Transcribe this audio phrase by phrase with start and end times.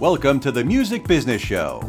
[0.00, 1.82] Welcome to the Music Business Show.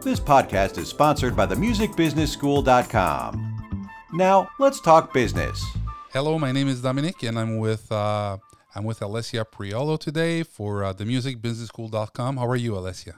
[0.00, 3.90] This podcast is sponsored by themusicbusinessschool.com.
[4.14, 5.62] Now, let's talk business.
[6.10, 8.38] Hello, my name is Dominic, and I'm with uh,
[8.74, 12.38] I'm with Alessia Priolo today for uh, themusicbusinessschool.com.
[12.38, 13.16] How are you, Alessia?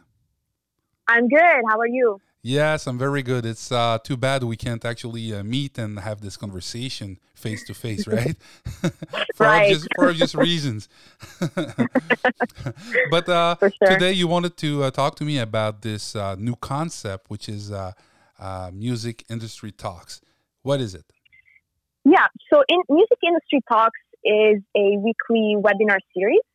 [1.07, 1.63] I'm good.
[1.71, 2.21] How are you?
[2.49, 3.45] Yes, I'm very good.
[3.45, 7.75] It's uh, too bad we can't actually uh, meet and have this conversation face to
[7.75, 8.37] face, right?
[9.35, 9.63] for Right.
[9.63, 10.89] obvious for obvious reasons.
[13.11, 13.71] but uh, sure.
[13.85, 17.73] today you wanted to uh, talk to me about this uh, new concept, which is
[17.73, 17.91] uh,
[18.39, 20.21] uh, music industry talks.
[20.63, 21.07] What is it?
[22.05, 22.29] Yeah.
[22.53, 26.47] So, in Music Industry Talks is a weekly webinar series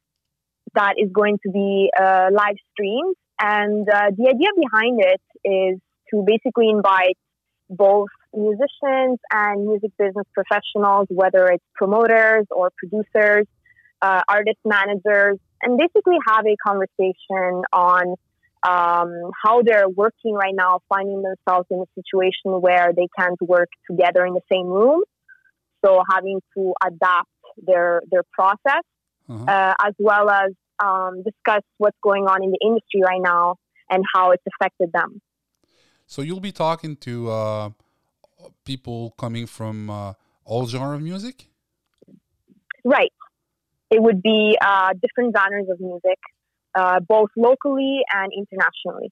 [0.74, 5.80] that is going to be uh, live streamed, and uh, the idea behind it is
[6.14, 7.18] to basically invite
[7.70, 13.48] both musicians and music business professionals, whether it's promoters or producers,
[14.02, 18.16] uh, artist managers, and basically have a conversation on
[18.64, 23.70] um, how they're working right now, finding themselves in a situation where they can't work
[23.90, 25.02] together in the same room.
[25.84, 28.84] So having to adapt their their process,
[29.32, 29.46] Uh-huh.
[29.48, 30.52] uh, as well as
[30.84, 33.56] um, discuss what's going on in the industry right now
[33.90, 35.22] and how it's affected them.
[36.06, 37.70] So you'll be talking to uh,
[38.66, 41.46] people coming from uh, all genre of music.
[42.84, 43.14] Right.
[43.90, 46.20] It would be uh, different genres of music,
[46.76, 49.12] uh, both locally and internationally.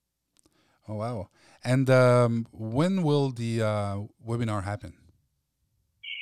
[0.88, 1.30] Oh wow!
[1.64, 3.98] And um, when will the uh,
[4.28, 4.94] webinar happen?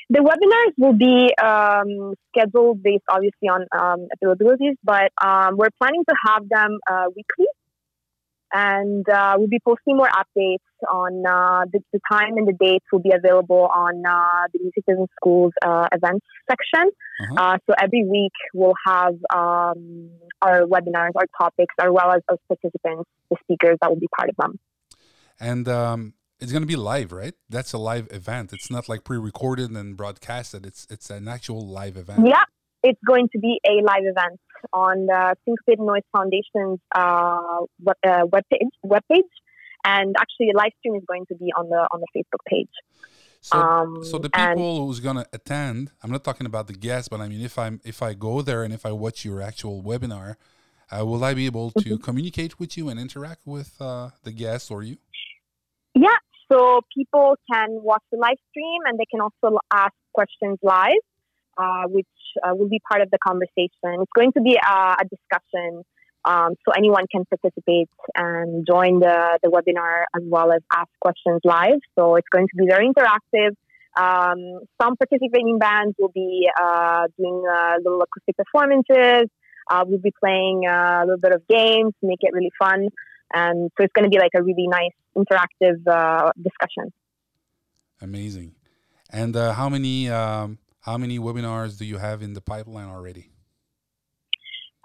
[0.10, 6.04] The webinars will be um, scheduled based obviously on um, availabilities, but um, we're planning
[6.08, 7.48] to have them uh, weekly.
[8.54, 12.86] And uh, we'll be posting more updates on uh, the, the time and the dates
[12.94, 16.90] will be available on uh, the Music Business School's uh, events section.
[17.20, 17.36] Uh-huh.
[17.36, 20.10] Uh, so every week we'll have um,
[20.42, 24.30] our webinars, our topics, as well as our participants, the speakers that will be part
[24.30, 24.58] of them.
[25.40, 27.34] And um, it's going to be live, right?
[27.50, 28.54] That's a live event.
[28.54, 30.66] It's not like pre-recorded and broadcasted.
[30.66, 32.20] It's it's an actual live event.
[32.26, 32.44] Yeah,
[32.84, 34.40] it's going to be a live event
[34.74, 39.30] on the Syncop8ed Noize Foundation's uh, web, uh, webpage, webpage,
[39.86, 42.70] and actually, the live stream is going to be on the on the Facebook page.
[43.42, 47.08] So, Um, so the people who's going to attend, I'm not talking about the guests,
[47.08, 49.82] but I mean, if I'm if I go there and if I watch your actual
[49.84, 50.36] webinar,
[50.92, 52.04] uh, will I be able to Mm-hmm.
[52.04, 54.98] communicate with you and interact with uh, the guests or you?
[56.52, 61.04] So people can watch the live stream, and they can also ask questions live,
[61.58, 62.06] uh, which
[62.44, 64.02] uh, will be part of the conversation.
[64.02, 65.84] It's going to be uh, a discussion.
[66.26, 71.40] Um, so anyone can participate and join the, the webinar as well as ask questions
[71.44, 71.80] live.
[71.98, 73.56] So it's going to be very interactive.
[73.98, 79.30] Um, some participating bands will be uh, doing uh, little acoustic performances.
[79.70, 82.90] Uh, we'll be playing uh, a little bit of games to make it really fun.
[83.34, 86.92] And so it's going to be like a really nice interactive uh, discussion.
[88.02, 88.54] Amazing.
[89.12, 93.32] And uh, how many um, how many webinars do you have in the pipeline already?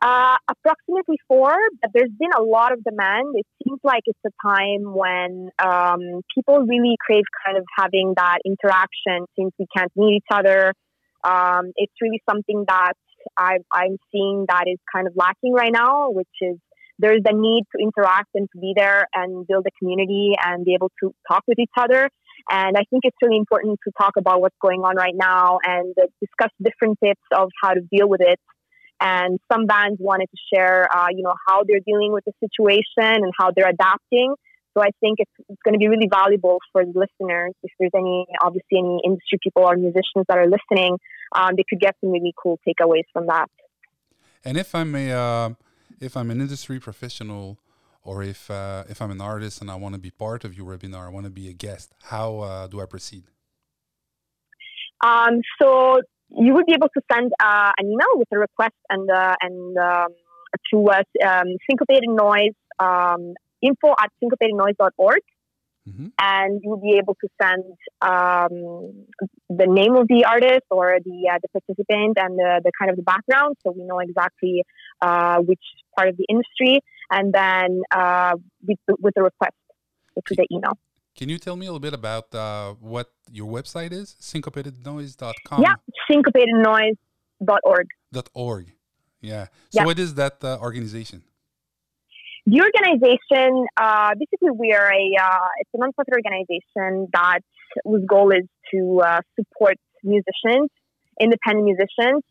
[0.03, 3.35] Uh, approximately four, but there's been a lot of demand.
[3.37, 8.39] It seems like it's a time when um, people really crave kind of having that
[8.45, 10.75] interaction since we can't meet each other.
[11.23, 12.95] Um, it's really something that
[13.37, 16.59] I, I'm seeing that is kind of lacking right now, which is
[16.99, 20.75] there's a need to interact and to be there and build a community and be
[20.75, 22.11] able to talk with each other.
[22.51, 25.95] And I think it's really important to talk about what's going on right now and
[26.01, 28.41] uh, discuss different tips of how to deal with it
[29.03, 33.25] and some bands wanted to share, uh, you know, how they're dealing with the situation
[33.25, 34.35] and how they're adapting.
[34.75, 37.53] So I think it's, it's going to be really valuable for the listeners.
[37.63, 40.99] If there's any, obviously, any industry people or musicians that are listening,
[41.35, 43.51] um, they could get some really cool takeaways from that.
[44.45, 45.13] And if I may.
[45.13, 45.51] uh,
[46.03, 47.59] if I'm an industry professional,
[48.05, 50.67] or if uh, if I'm an artist and I want to be part of your
[50.67, 51.95] webinar, I want to be a guest.
[52.03, 53.25] How uh, do I proceed?
[55.05, 59.09] Um, so you would be able to send uh, an email with a request and
[59.11, 60.09] uh, and um,
[60.73, 65.23] to us um, syncopated noise um, info at syncopatednoise.org.
[65.87, 67.65] hmm and you'll be able to send
[68.01, 68.53] um,
[69.61, 72.97] the name of the artist or the uh, the participant and the, the kind of
[72.97, 74.63] the background, so we know exactly
[75.07, 75.65] uh, which
[75.97, 76.81] part of the industry,
[77.11, 78.35] and then uh,
[78.69, 79.57] with, the- with the request
[80.27, 80.75] to the email.
[81.19, 84.17] Can you tell me a little bit about uh, what your website is?
[84.21, 85.63] Syncopatednoise.com.
[85.67, 85.75] Yeah,
[86.11, 87.87] syncopatednoise.org.
[88.13, 88.67] Dot org.
[89.21, 89.47] Yeah.
[89.71, 89.85] So Yeah.
[89.87, 91.23] what is that uh, organization?
[92.45, 97.41] The organization, uh, basically, we are a uh, it's a nonprofit organization that
[97.85, 100.69] whose goal is to uh, support musicians,
[101.21, 102.25] independent musicians,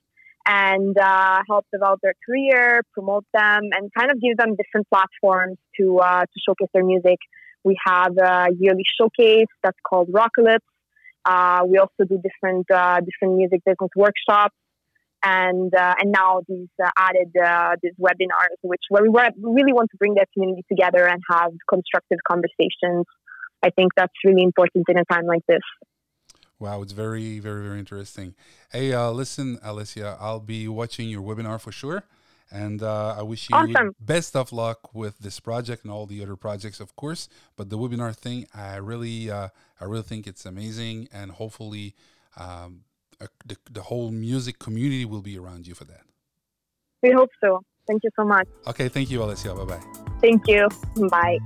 [0.45, 5.57] and uh, help develop their career, promote them, and kind of give them different platforms
[5.79, 7.19] to uh, to showcase their music.
[7.63, 10.59] We have a yearly showcase that's called Rockalypse.
[11.23, 14.55] Uh, we also do different uh, different music business workshops,
[15.23, 17.31] and uh, and now these uh, added
[17.81, 22.19] these webinars, which where we really want to bring the community together and have constructive
[22.27, 23.05] conversations.
[23.63, 25.61] I think that's really important in a time like this.
[26.59, 28.35] Wow, it's very, very, very interesting.
[28.71, 32.03] Hey, uh, listen, Alicia, I'll be watching your webinar for sure.
[32.51, 33.95] And uh, I wish you awesome.
[33.99, 37.29] best of luck with this project and all the other projects, of course.
[37.55, 39.47] But the webinar thing, I really, uh,
[39.79, 41.95] I really think it's amazing, and hopefully,
[42.37, 42.81] um,
[43.45, 46.01] the, the whole music community will be around you for that.
[47.01, 47.61] We hope so.
[47.87, 48.47] Thank you so much.
[48.67, 49.55] Okay, thank you, Alessia.
[49.57, 49.83] Bye bye.
[50.21, 50.67] Thank you.
[51.09, 51.39] Bye.